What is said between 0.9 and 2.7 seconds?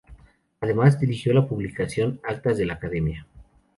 dirigió la publicación "Actas de